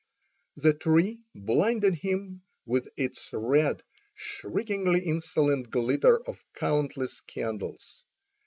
The 0.55 0.73
tree 0.73 1.19
blinded 1.35 1.93
him 1.93 2.41
with 2.65 2.87
its 2.97 3.29
red, 3.31 3.83
shriekingly 4.15 5.01
insolent 5.05 5.69
glitter 5.69 6.19
of 6.27 6.43
countless 6.55 7.21
candles. 7.27 8.03